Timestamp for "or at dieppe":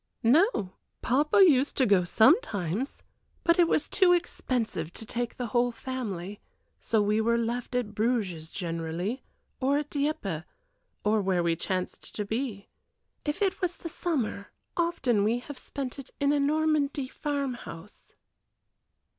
9.59-10.41